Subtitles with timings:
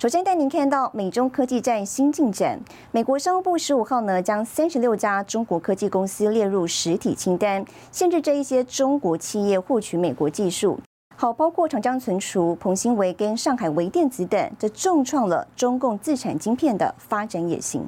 [0.00, 2.58] 首先带您看到美中科技战新进展。
[2.90, 7.62] 美国商务部十五号呢，将三十六家中国科技公司列入实体清单，
[7.92, 10.80] 限制这一些中国企业获取美国技术。
[11.16, 17.86] 好，包括长江存储、彭新维跟上海微电子等，这重创了中共自产晶片的发展野心。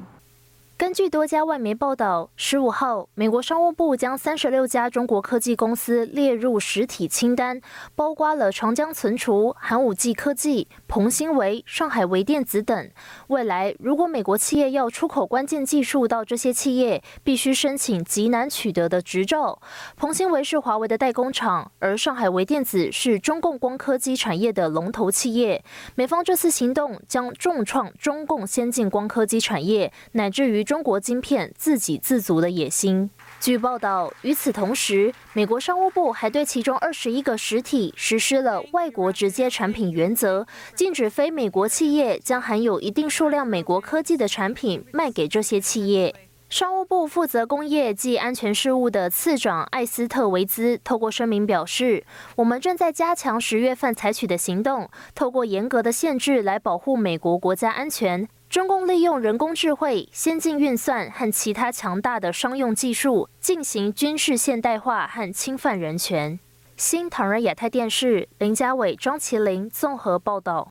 [0.83, 7.61] 根据多家外媒报道，十五号，美国商务部将三十六家中国科技公司列入实体清单，
[7.95, 12.91] 包括了长江存储、寒武纪科技、鹏新维、上海微电子等。
[13.27, 19.61] 未来，如果美国企业要出口关键技术到这些企业，必须申请极难取得的执照。
[19.95, 25.63] 鹏新维是华为的代工厂，而上海微电子是中共光刻机产业的龙头企业。
[25.95, 30.65] 美方这次行动将重创中共先进光刻机产业，乃至于。
[30.73, 33.07] 中国晶片自给自足的野心。
[33.39, 46.15] 据报道，与此同时，美国商务部还对其中二十一个实体实施了外国直接产品原则，禁止非美国企业将含有一定数量美国科技的产品卖给这些企业。
[46.49, 52.03] 商务部负责工业及安全事务的次长艾斯特维兹透过声明表示
[52.37, 66.38] ：“我们正在加强十月份采取的行动，透过严格的限制来保护美国国家安全。”中共利用人工智慧、先进运算和其他强大的商用技术进行军事现代化和侵犯人权。
[66.76, 70.68] 新唐人亚太电视林家伟、庄麒麟综合报道。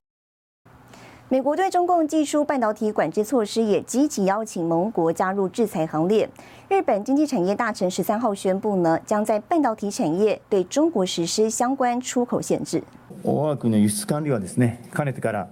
[1.29, 6.29] 美国对中共技术半导体管制措施也积极邀请盟国加入制裁行列。
[6.69, 12.81] 日本经济产业大臣十三号宣布呢，将在半导体产业对中国实施相关出口限制。
[13.23, 15.47] 我国の輸出管理はですね、かねてから。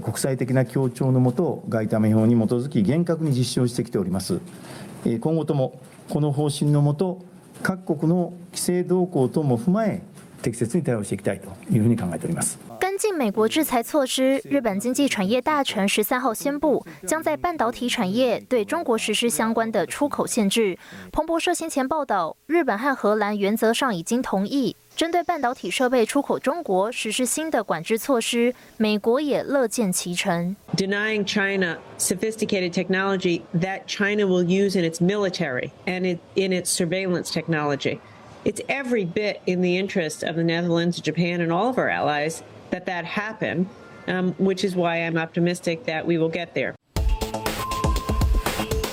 [0.00, 4.40] 国際的な協調のもと外為法に基づき厳格に実施をしてきております。
[5.04, 7.24] 今後ともこの方針のもと
[7.62, 10.02] 各国の規制動向等も踏まえ
[10.42, 12.58] 適切に対応していきたいというふうに考えております。
[13.00, 20.76] 进美国制裁措施，日本经济产业大臣十三号宣布，将在半导体产业对中国实施相关的出口限制。
[21.10, 24.76] 彭博社先前报道，日本和荷兰原则上已经同意。
[24.94, 30.54] 针对半导体设备出口中国实施新的管制措施，美国也乐见其成。
[30.76, 37.98] Denying China sophisticated technology that China will use in its military and in its surveillance technology,
[38.44, 42.42] it's every bit in the interest of the Netherlands, Japan, and all of our allies
[42.70, 43.66] that that happen,
[44.06, 46.74] um, which is why I'm optimistic that we will get there.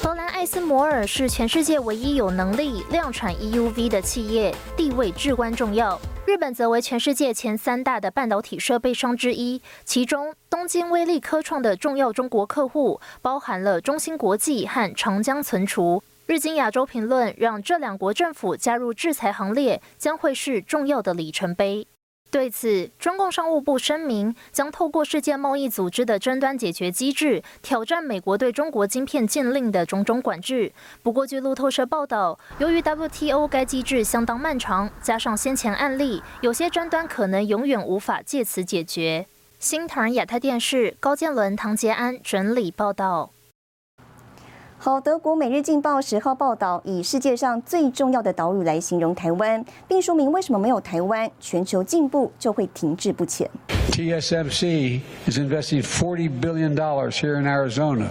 [0.02, 6.00] 荷兰艾斯摩尔是全世界唯一有能力量产 EUV 的企业，地位至关重要。
[6.26, 16.04] 日本则为全世界前三大的半导体设备商之一，其中东京威力科创的重要中国客户包含了中芯国际和长江存储。
[16.26, 21.88] 日经亚洲评论让这两国政府加入制裁行列，将会是重要的里程碑。
[22.30, 30.74] 对此，中共商务部声明将透过世界贸易组织的争端解决机制，挑战美国对中国晶片禁令的种种管制。
[31.02, 39.26] 不过，据路透社报道，由于 WTO 该机制相当漫长，加上先前案例，有些争端可能永远无法借此解决。
[39.58, 43.32] 新唐人亚太电视高建伦、唐杰安整理报道。
[44.80, 53.50] 好，德国《每日镜报》十号报道，以世界上最重要的岛屿来形容台湾，并说明为什么没有台湾，全球进步就会停滞不前。
[53.92, 58.10] TSMC is investing $40 billion dollars here in Arizona,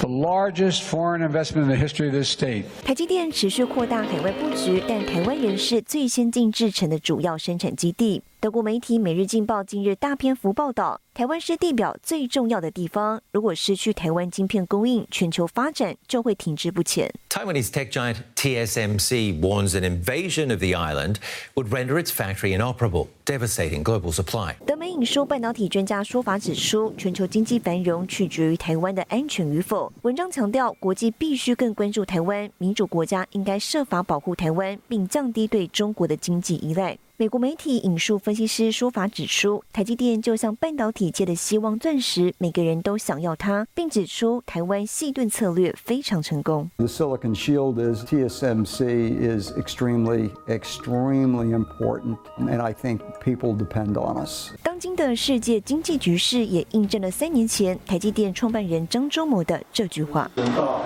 [0.00, 2.64] the largest foreign investment in the history of this state.
[2.84, 8.22] 台积电持续扩大海外布局，但台湾仍是最先进制程的主要生产基地。
[8.42, 13.22] 德国媒体《每日镜报》近日大篇幅报道，台湾是地表最重要的地方。
[13.30, 17.08] 如果失去台湾晶片供应，全球发展就会停滞不前。
[17.30, 21.18] Taiwanese tech giant TSMC warns an invasion of the island
[21.54, 24.56] would render its factory inoperable, devastating global supply.
[24.66, 29.92] 德媒引述半导体专家说法指出，全球经济繁荣取决于台湾的安全与否。
[30.02, 36.98] 文章强调，国际必须更关注台湾，民主国家应该设法保护台湾，并降低对中国的经济依赖。
[37.22, 46.68] 美国媒体引述分析师说法指出，台积电就像半导体界的希望钻石，每个人都想要它，并指出台湾细盾策略非常成功。
[46.78, 54.50] The silicon shield is TSMC is extremely extremely important, and I think people depend on us.
[54.64, 60.80] 当今的世界经济局势也印证了三年前台积电创办人张忠谋的这句话：等到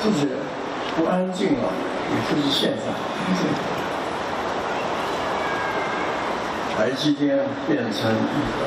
[0.00, 0.28] 自己
[0.96, 1.70] 不安静了，
[2.10, 3.87] 也就是现在。
[6.78, 7.36] 台积电
[7.66, 8.62] 变成一个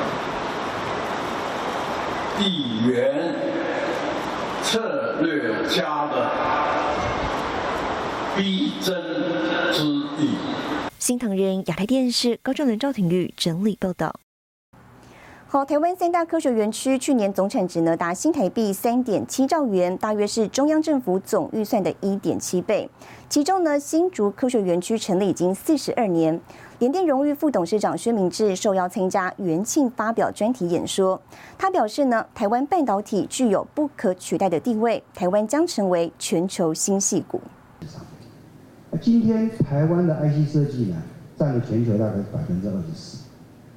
[2.38, 3.34] 地缘
[4.62, 6.30] 策略家的
[8.36, 8.94] 逼真
[9.72, 9.82] 之
[10.18, 10.28] 地。
[10.98, 14.14] 新唐人亚太电视高正伦、赵廷玉整理报道。
[15.46, 22.90] 好，台湾三大科学园区去年总产值呢达新台币三点七兆元，大约是中央政府总预算的一点七倍。
[23.30, 26.40] 其中呢，新竹科学园区成立已经四十二年，
[26.82, 31.22] 联电荣誉副董事长薛明志受邀参加元庆发表专题演说。
[31.56, 37.40] 他表示呢，台湾半导体具有不可取代的地位，台湾将成为全球新系股。
[39.00, 40.96] 今天台湾的 IC 设计呢，
[41.36, 43.18] 占了全球大概百分之二十四。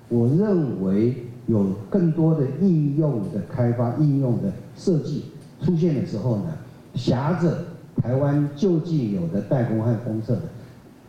[0.10, 1.28] 我认为。
[1.48, 5.26] 有更多的应用的开发、应用的设计
[5.64, 6.58] 出现的时候呢，
[6.96, 7.66] 挟着
[8.02, 10.42] 台湾就近有的代工和封测的，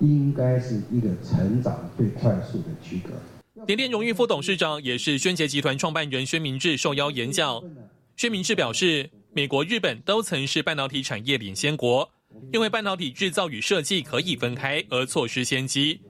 [0.01, 3.11] 应该是一个成长最快速的区隔。
[3.67, 7.63] 联电荣誉副董事长也是宣杰集团创办人薛明志受邀演讲。
[8.17, 12.09] 薛明志表示，美国、日本都曾是半导体产业领先国，
[12.53, 16.01] 因为半导体制造与设计可以分开而错失先机。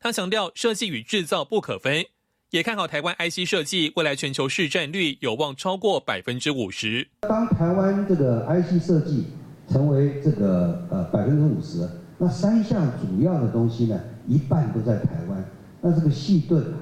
[0.00, 2.04] 他强调，设计与制造不可分。
[2.50, 7.06] 也看好台湾 IC 设计未来全球市占率有望超过百分之五十。
[7.22, 9.24] 当台湾这个 IC 设计
[9.68, 15.44] 成为这个呃百分之五十，那三项主要的东西呢，一半都在台湾，
[15.80, 16.78] 那这个细盾啊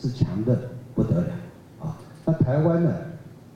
[0.00, 1.32] 是强的不得了
[1.80, 1.98] 啊。
[2.24, 2.92] 那台湾呢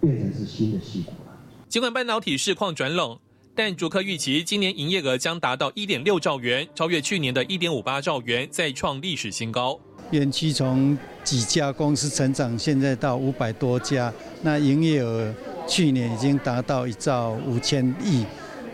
[0.01, 1.33] 变成是新的细股了。
[1.69, 3.19] 尽管半导体市况转冷，
[3.55, 9.79] 但主客预期今年营业额将达到一点六兆元，超越去年的一点五八兆元，再创历史新高。
[10.11, 15.33] 园区从几家公司成长，现在到五百多家，那营业额
[15.67, 18.27] 去年已经达到一兆五千亿、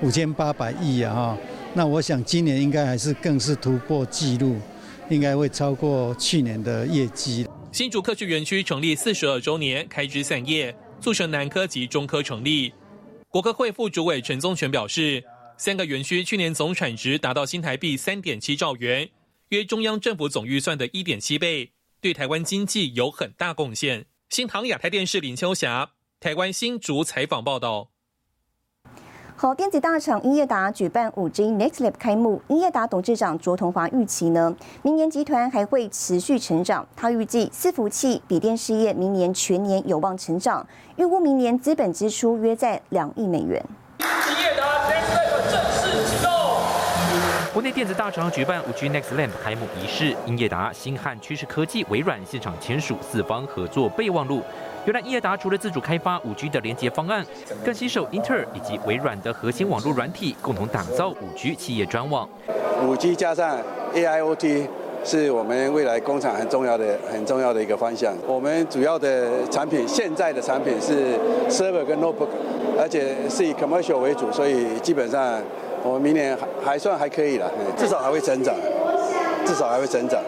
[0.02, 1.14] 五千八百亿啊！
[1.14, 1.38] 哈，
[1.75, 4.56] 那我想今年应该还是更是突破纪录，
[5.09, 7.47] 应该会超过去年的业绩。
[7.70, 12.73] 新竹科学园区成立四十二周年，开枝散叶，促成南科及中科成立。
[13.29, 15.23] 国科会副主委陈宗全表示，
[15.56, 19.09] 三个园区去年总产值达到新台币三点七兆元。
[19.50, 21.70] 约中央政府总预算的一点七倍，
[22.00, 24.06] 对台湾经济有很大贡献。
[24.31, 27.91] 新唐亚太电视林秋霞，台湾新竹采访报道。
[29.40, 34.52] 好，电子大厂英业达举办五 G Next Lab 开幕，英业达董事长卓同华预期呢，
[34.82, 36.85] 明年集团还会持续成长。
[36.96, 43.64] 他预计伺服器、笔电事业明年全年有望成长，预估明年资本支出约在两亿美元。
[44.00, 44.06] 英
[44.43, 46.38] 业达 Next Lab 正式启动
[47.58, 54.40] 国内电子大厂举办五 G Next Lamp 开幕仪式，英业达、星汉趋势科技、微软现场签署四方合作备忘录。
[54.84, 57.26] 原来英业达除了自主开发五 G 的连接方案，
[57.64, 62.28] 更携手英特尔以及微软的核心网络软体，共同打造五 G 企业专网。
[62.87, 63.58] 五 G 加上
[63.93, 64.69] AIoT
[65.02, 68.14] 是我们未来工厂很重要的、很重要的一个方向。
[68.25, 71.19] 我们主要的产品，现在的产品是
[71.49, 72.28] Server 跟 Notebook，
[72.78, 75.43] 而且是以 Commercial 为主，所以基本上。
[75.88, 78.55] 我们明年还还算还可以了，至少还会增长，
[79.46, 80.20] 至少还会增长。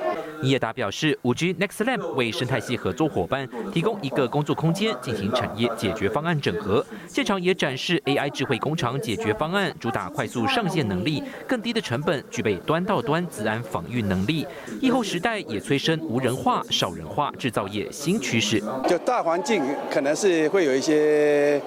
[0.42, 6.82] 叶达表示，五 G Next Lab 为生态系合作伙伴提供一个工作空间，进行产业解决方案整合。
[7.06, 14.46] 现场也展示 AI 智慧工厂解决方案，主打快速上线能力、更低的成本，具备端到端自安防御能力。
[14.80, 18.62] 疫后时代也催生无人化、少人化制造业新趋势。
[18.88, 21.60] 就大环境可能是会有一些，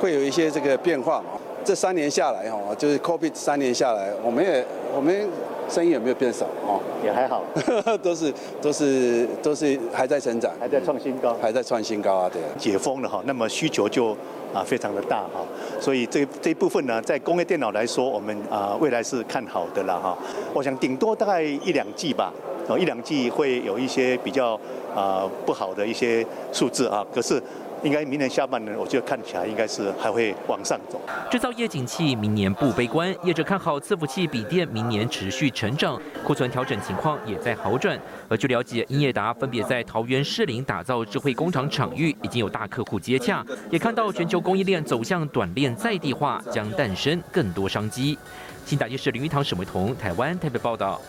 [0.00, 1.22] 会有一些这个变化。
[1.64, 4.64] 这三年下来，哈，就是 COVID 三年下来，我们也
[4.94, 5.28] 我们
[5.68, 6.46] 生意有没有变少？
[6.66, 7.44] 哦，也还好，
[8.02, 12.30] 都是都是都是还在成长，还在创新高，还在创新高啊！
[12.32, 14.16] 对，解封了哈，那么需求就
[14.54, 15.44] 啊非常的大哈，
[15.80, 20.16] 所以这这一部分呢，在工业电脑来说，我们啊未来是看好的了哈。
[20.54, 22.32] 我想顶多大概一两季吧，
[22.68, 24.58] 哦一两季会有一些比较
[24.94, 27.40] 啊不好的一些数字啊，可是。
[27.82, 31.00] 应该明年下半年，我觉得看起来应该是还会往上走。
[31.30, 37.98] 制造业景气明年不悲观，业者看好伺服器、笔电明年持续成长，库存调整情况也在好转。
[38.28, 48.18] 而据了解，英业达分别在桃园、士林打造智慧工厂场域，已经有大客户接洽，也看到全球供应链走向短链在地化，将诞生更多商机。
[48.66, 51.00] 新大电视林玉堂、沈维彤，台湾台北报道。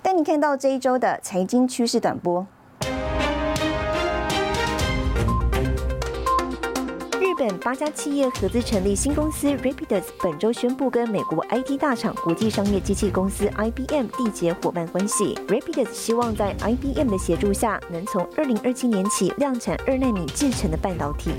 [0.00, 2.46] 带你看到这一周的财经趋势短波。
[7.38, 15.38] 本八家企业合资成立新公司 Rapidus，本周宣布跟美国 IT 大厂国际商业机器公司 IBM 缔结伙伴关系。
[15.46, 21.30] Rapidus 希望在 IBM 的协助下，能从二零二七年起量产二纳米制成的半导体。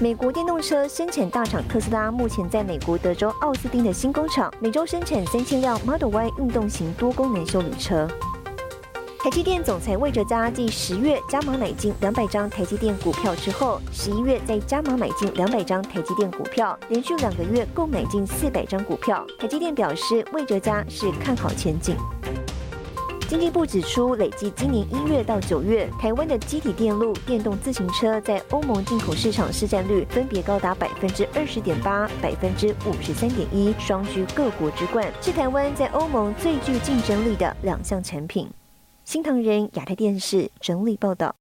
[0.00, 8.08] 美国电动车生产大厂特斯拉目前在美国德州奥斯汀的新工厂，每周生产三千辆 Model Y 运动型多功能修理车。
[9.24, 19.26] 台积电总裁魏哲嘉继十月加码买进两百张台积电股票之后，十一月再加码买进两百张台积电股票，连续两个月共买进四百张股票。
[19.38, 21.96] 台积电表示，魏哲嘉是看好前景。
[23.26, 38.46] 经济部指出，累计今年一月到九月，台湾的机体电路、电动自行车在欧盟进口市场市占率分别高达百分之二十点八、百分之五十三点一，双居各国之冠，是台湾在欧盟最具竞争力的两项产品。
[39.04, 41.36] 新唐人亚太电视整理报道。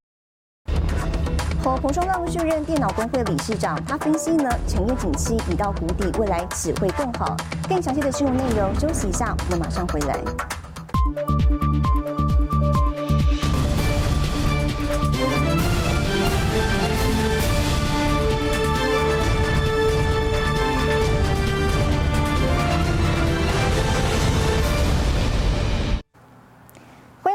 [1.63, 7.37] 和彭双浪续任电脑工会理事长，他分析呢，产业景气已到谷底，未来只会更好。
[7.69, 10.19] 更详细的新闻内容，休息一下，我们马上回来。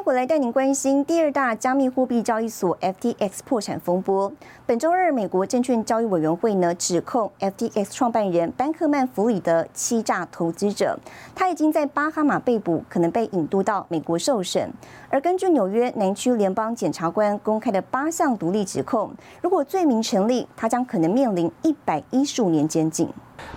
[0.09, 4.33] 回来带您关心第二大加密货币交易所 FTX 破产风波。
[4.65, 10.99] 本周二，美国证券交易委员会呢指控 FTX 创办人班克曼弗里德欺诈投资者，
[11.35, 14.73] 他已经在巴哈马被捕，可能被引渡到美国受审。
[15.11, 19.11] 而根据纽约南区联邦检察官公开的八项独立指控，
[19.43, 23.07] 如果罪名成立，他将可能面临一百一十五年监禁。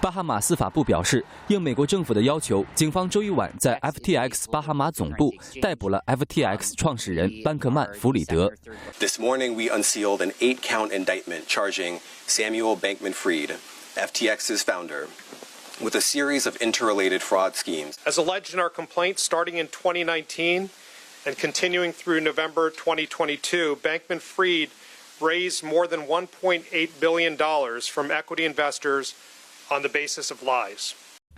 [0.00, 8.52] 巴哈马司法部表示，应美国政府的要求，警方周一晚在 FTX 巴哈马总部逮捕了 FTX 创始人班克曼弗里德。
[8.98, 13.56] This morning we unsealed an eight-count indictment charging Samuel Bankman-Fried,
[13.96, 15.08] FTX's founder,
[15.80, 17.96] with a series of interrelated fraud schemes.
[18.04, 20.70] As alleged in our complaint, starting in 2019
[21.26, 24.70] and continuing through November 2022, Bankman-Fried
[25.20, 29.14] raised more than 1.8 billion dollars from equity investors.
[29.71, 30.91] on the basis of lies.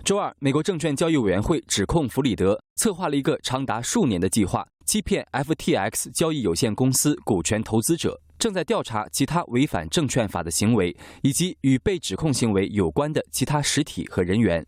[0.04, 8.20] 周二，美国证券交易委员会指控弗里德策划了一个长达数年的计划，欺骗 FTX 交易有限公司股权投资者。
[8.40, 14.66] 正在调查其他违反证券法的行为，以及与被指控行为有关的其他实体和人员。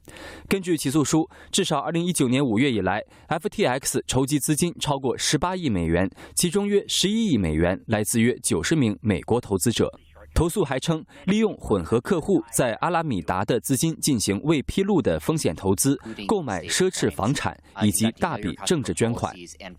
[0.47, 9.91] 根据起诉书，至少2019年5月以来，FTX 筹集资金超过18亿美元，其中约11亿美元来自约90名美国投资者。
[10.35, 19.33] 投诉还称，利用混合客户在阿拉米达的资金进行未披露的风险投资，购买奢侈房产以及大笔政治捐款。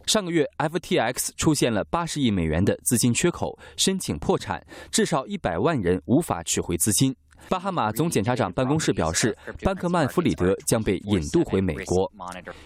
[0.07, 7.15] 上个月，FTX 出现了八十亿美元的资金缺口，申请破产，至少一百万人无法取回资金。
[7.51, 12.11] 巴哈马总检察长办公室表示，班克曼弗里德将被引渡回美国。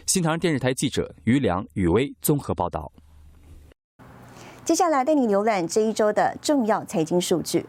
[0.06, 2.90] 新唐人电视台记者于良、雨薇综合报道。
[4.64, 7.66] 接下来带你浏览这一周的重要财经数据。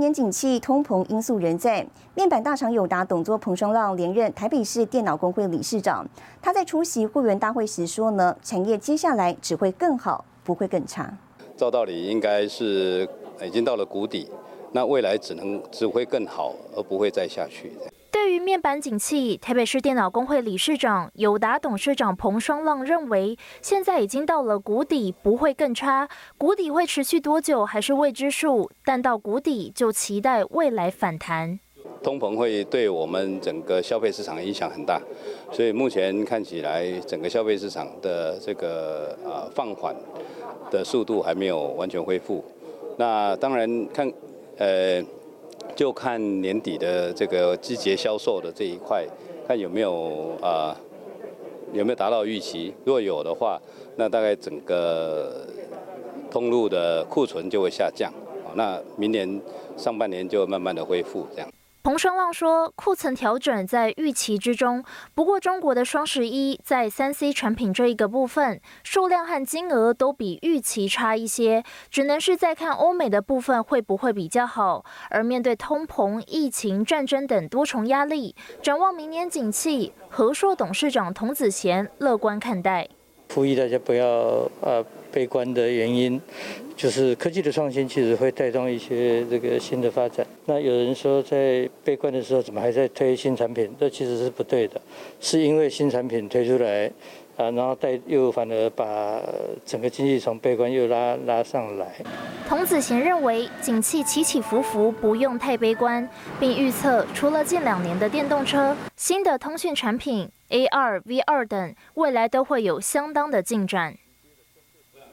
[0.00, 1.86] 年景气，通膨因素仍在。
[2.14, 6.04] 面板大厂友达董座彭双浪连任台北市电脑工会理事长。
[6.42, 11.16] 他在出席会员大会时说呢，产业接下来只会更好，不会更差。
[11.56, 13.06] 照道理应该是
[13.44, 14.28] 已经到了谷底，
[14.72, 17.72] 那未来只能只会更好，而不会再下去。
[18.12, 26.08] 对于面板景气，台北市电脑工会理事长友达董事长彭双浪认为，现在已经到了谷底，不会更差。
[26.36, 31.60] 谷底会持续多久还是未知数，但到谷底就期待未来反弹。
[32.02, 35.00] 通膨会对我们整个消费市场影响很大，
[35.52, 39.94] 所以目前看起来整个消费市场的这个啊放缓
[40.70, 42.44] 的速度还没有完全恢复。
[42.96, 44.12] 那当然看
[44.58, 45.00] 呃。
[45.80, 49.02] 就看年底的这个季节销售的这一块，
[49.48, 50.78] 看有没有啊
[51.72, 52.74] 有没有达到预期。
[52.84, 53.58] 如果有的话，
[53.96, 55.46] 那大概整个
[56.30, 58.12] 通路的库存就会下降。
[58.54, 59.40] 那明年
[59.74, 61.48] 上半年就慢慢的恢复这样。
[61.82, 64.84] 彭双浪说，库存调整在预期之中。
[65.14, 74.84] 不过，中国的双十一在三 C 产品这一个部分，数量和金额都比预期差一些，只能是在看欧美的部分会不会比较好。
[75.08, 82.86] 而面对通膨、疫情、战争等多重压力，展望明年景气，和硕董事长童子贤乐观看待。
[83.34, 84.06] 呼吁大家不要
[84.60, 86.20] 呃悲观的原因。
[86.76, 90.26] 就是科技的创新，其实会带动一些这个新的发展。
[90.46, 93.70] 那有人说，在悲观的时候，怎么还在推新产品？
[93.78, 94.80] 这其实是不对的，
[95.20, 96.90] 是因为新产品推出来，
[97.36, 99.20] 啊，然后带又反而把
[99.66, 101.86] 整个经济从悲观又拉拉上来。
[102.48, 113.96] 童子贤认为，景气起起伏伏，不用太悲观，并预测，除了近两年的电动车，新的通讯产品、AR、VR 等，未来都会有相当的进展。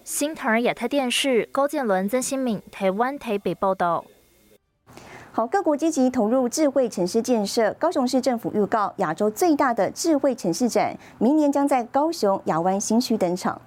[0.07, 4.05] 新唐人亚太电视高建伦、曾新敏，台湾台北报道。
[5.33, 7.73] 好，各国积极投入智慧城市建设。
[7.73, 13.61] 高雄市政府预告，亚洲最大的智慧城市展，明年将在高雄亚湾新区登场。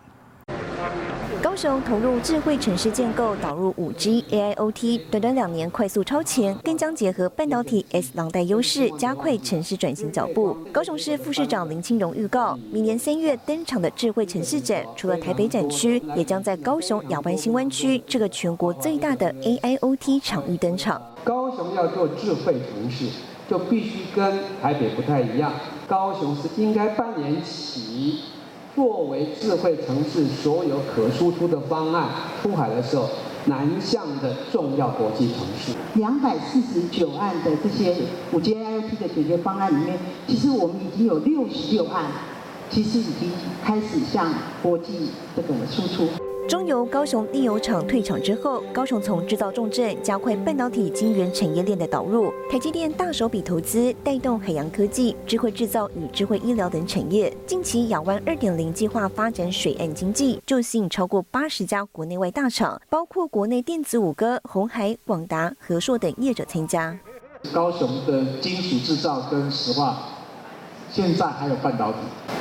[1.43, 10.55] 高雄投入智慧城市建构，导入五 G、AIoT，短短两年快速超前，更将结合半导体 S 廊带优势，加快城市转型脚步。
[10.71, 21.01] 高雄市副市长林清荣预告，明年三月登场的智慧城市展，除了台北展区，也将在高雄亚湾新湾区这个全国最大的 AIoT 场域登场。
[21.25, 23.07] 高雄要做智慧城市，
[23.49, 25.51] 就必须跟台北不太一样，
[25.89, 28.25] 高雄是应该扮演起。
[28.75, 32.09] 作为智慧城市所有可输出的方案
[32.43, 33.09] 出海的时候，
[33.47, 37.97] 南向的重要国际城市，两百四十九案的这些
[38.33, 39.99] 五 G IoT 的解决方案里面，
[40.29, 42.05] 其实我们已经有六十六案，
[42.71, 43.31] 其实已经
[43.65, 46.30] 开始向国际这个输出。
[46.51, 52.35] 中油高雄炼油厂退场之后，高雄从制造重镇加快半导体晶圆产业链的导入。
[52.51, 57.33] 台积电大手笔投资，带动海洋科技、智慧制造与智慧医疗等产业。
[57.47, 66.99] 近期亚湾二点零计划发展水岸经济，就吸引超过八十家国内外大厂，包括国内电子五哥、红海、广达、和硕等业者参加。
[67.55, 69.99] 高雄的金属制造跟石化，
[70.91, 71.99] 现在还有半导体。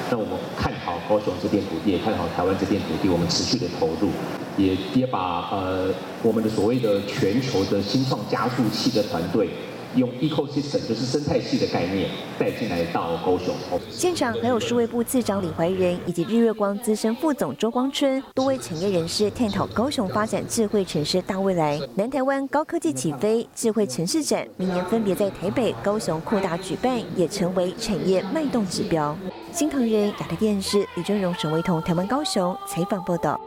[0.10, 0.74] 那我们看
[1.10, 4.12] 高雄这片土地，也看好台湾这片土地，我们持续的投入，
[4.56, 5.92] 也也把呃
[6.22, 9.50] 我们的所谓的全球的新创加速器的团队。
[9.96, 13.54] 用 ecosystem 就是生态系的概念带进来到高雄。
[13.90, 21.80] 现场还有数位部次长李怀仁以及日月光资深副总周光春，多位产业人士探讨高雄发展智慧城市大未来。
[21.96, 29.16] 南台湾高科技起飞，智慧城市展明年分别在台北、高雄扩大举办，也成为产业脉动指标。
[29.52, 33.40] 新唐人亚太电视李尊荣、沈维彤，台湾高雄采访报道。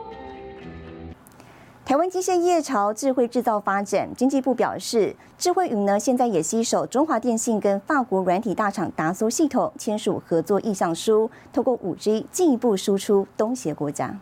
[1.84, 14.16] 台湾机械业朝智慧制造发展，经济部表示，智慧云呢现在也携手中华电信跟法国软体大厂达苏系统签署合作意向书，透过五 G 进一步输出东协国家。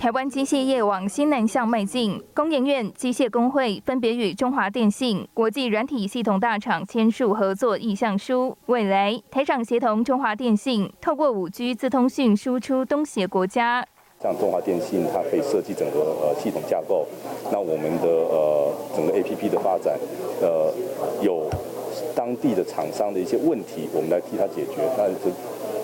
[0.00, 13.86] 台湾机械业往新南向迈进，工研院机械工会分别与中华电信、国际软体系统大厂签署合作意向书，未来台厂协同中华电信，透过五 G 自通讯输出东协国家。
[14.22, 17.06] 像中华电信，它可以设计整个呃系统架构。
[17.50, 19.98] 那我们的呃整个 A P P 的发展，
[20.40, 20.72] 呃
[21.20, 21.50] 有
[22.14, 24.80] 当地的厂商的一些问题，我们来替他解决。
[24.96, 25.28] 那这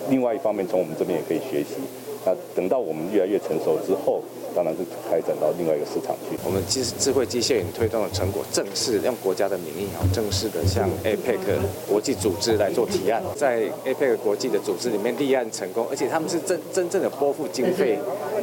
[0.08, 1.76] 另外一方面，从我们这边也可以学习。
[2.24, 4.22] 那等到我们越来越成熟之后。
[4.54, 6.36] 当然是开展到另外一个市场去。
[6.44, 11.38] 我们其实智慧机械人推动的成果，正式用国家的名义啊，正式的向 APEC
[11.88, 17.98] 国际组织来做提案，在 APEC 国际的组织里面立案成功，而且他们是真真正的拨付经费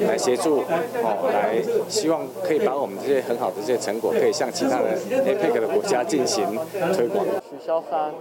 [0.07, 0.59] 来协助
[1.03, 6.45] 哦，来希望可以把我们这些很好的这些成果，可以向其他的 APEC 的国家进行
[6.95, 7.25] 推广。
[7.49, 8.13] 许肖三。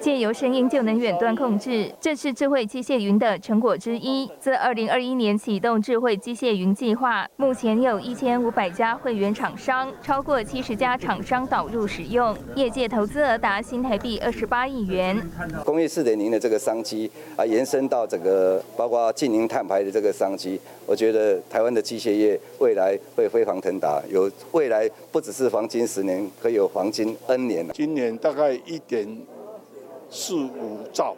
[0.00, 4.30] 借由声音就能远端控制，这是智慧机械云的成果之一。
[4.38, 15.16] 自二零二一年启动智慧机械云计划，目前有一千五百家会员厂商，超过七十家厂商导入使用，业界投资额达新台币二十八亿元。
[15.64, 27.66] 工业四点零的这个商机啊，延伸到整个包括近零碳排的这个商机，我觉得台湾的机械业未来会飞黄腾达，有未来不只是黄金十年，可以有黄金 N 年。
[27.70, 29.08] 今年大概一点。
[30.14, 31.16] 四五兆，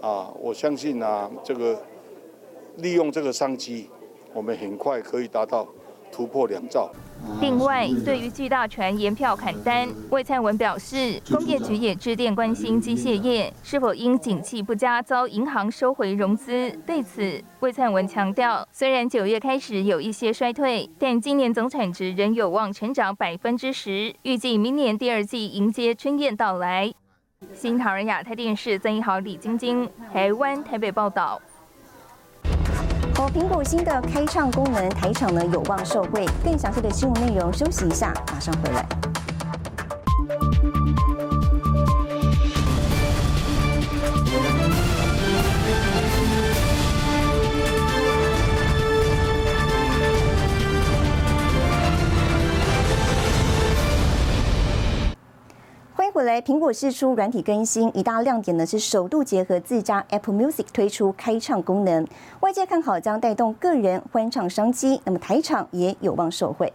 [0.00, 1.78] 啊，我相信啊，这个
[2.78, 3.90] 利用这个商机，
[4.32, 5.68] 我们很快可以达到
[6.10, 6.90] 突破两兆。
[7.42, 16.70] 另外，对于巨大船延票砍单，魏灿文表示，工业局也致电关心机械业是否因景气不佳遭银行收回融资。
[16.86, 26.94] 对此，魏灿文强调，虽然九月开始有一些衰退，但今年总产值仍有望成长百分之十，预计明年第二季迎接春燕到来。
[27.54, 31.40] 新唐人亚太电视曾一豪、李晶晶，台湾台北报道。
[33.14, 36.26] 好，苹果新的开唱功能，台场呢有望受惠。
[36.44, 38.84] 更详细的新闻内容，休息一下，马上回来。
[56.42, 62.06] 苹果释出软体更新，一大亮点呢是首度结合自家 Apple Music 推出开唱功能，
[62.40, 66.72] 外界看好将带动个人欢唱商机，那么台场也有望受惠。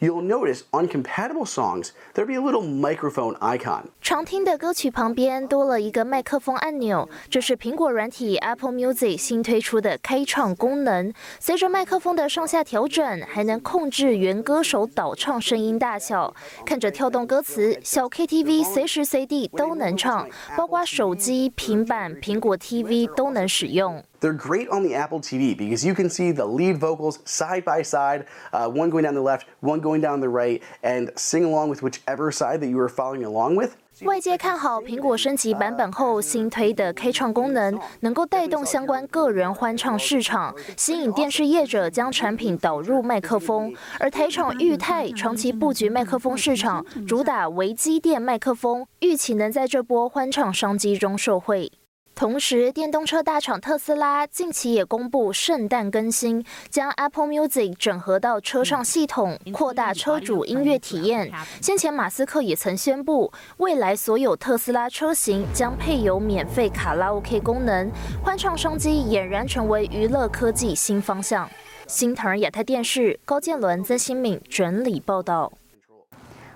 [0.00, 3.82] You'll notice on compatible songs there'll be a little microphone icon.
[4.00, 11.12] 常听的歌曲旁边多了一个麦克风按钮，这是苹果软体 Apple Music 新推出的开唱功能。
[11.40, 16.34] 随着麦克风的上下调整，还能控制原歌手导唱声音大小。
[16.64, 24.02] 看着跳动歌词，小 KTV 随时随地都能唱，包括手机、平板、苹果 TV 都能使用。
[24.20, 28.24] They're great on the Apple TV because you can see the lead vocals side by side,
[28.52, 31.82] uh, one going down the left, one going down the right, and sing along with
[31.82, 33.72] whichever side that you are following along with.
[34.02, 43.74] 外界看好苹果升级版本后新推的 K 唱功能，能够带动相关个人欢唱市场，吸引电视业者将产品导入麦克风。
[43.98, 51.72] 而台厂裕泰长期布局麦克风市场，主打微机电麦克风，预期能在这波欢唱商机中受惠。
[52.16, 61.30] 同时，电动车大厂特斯拉近期也公布圣诞更新，将 Apple Music 整合到车上系统，扩大车主音乐体验。
[61.60, 67.90] 先前马斯克也曾宣布，未来所有特斯拉车型将配有免费卡拉 OK 功能，
[68.24, 71.46] 欢唱商机俨然成为娱乐科技新方向。
[71.86, 75.52] 新唐亚太电视高建伦、曾新敏整理报道。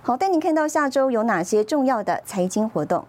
[0.01, 3.07] 好，带您看到下周有哪些重要的财经活动。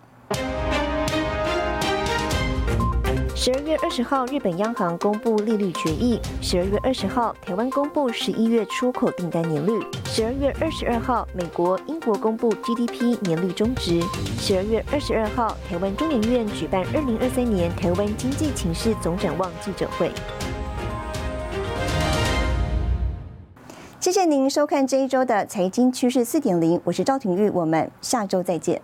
[3.44, 14.00] 十二月二十号，日本央行公布利率决议；十二月二十号，台湾公布十一月出口订单年率；十二月二十二号，美国、英国公布 GDP 年率中值；
[14.38, 20.12] 十二月二十二号，台湾中研院举办二零二三年台湾经济情势总展望记者会。
[24.00, 28.80] 谢谢您收看这一周的财经趋势四点零，我是赵廷玉，我们下周再见。